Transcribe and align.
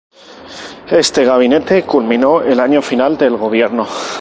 Este 0.89 1.23
gabinete 1.25 1.83
culminó 1.83 2.41
el 2.41 2.59
año 2.59 2.81
final 2.81 3.19
del 3.19 3.37
gobierno. 3.37 3.85